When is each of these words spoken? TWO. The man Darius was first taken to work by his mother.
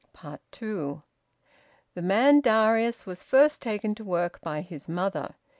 TWO. 0.49 1.03
The 1.93 2.01
man 2.01 2.39
Darius 2.41 3.05
was 3.05 3.21
first 3.21 3.61
taken 3.61 3.93
to 3.93 4.03
work 4.03 4.41
by 4.41 4.61
his 4.61 4.89
mother. 4.89 5.35